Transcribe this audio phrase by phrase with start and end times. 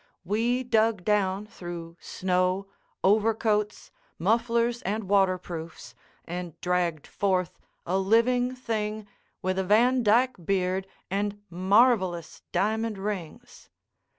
[0.25, 2.65] We dug down through snow,
[3.03, 5.93] overcoats, mufflers, and waterproofs,
[6.25, 9.07] and dragged forth a living thing
[9.43, 13.69] with a Van Dyck beard and marvellous diamond rings.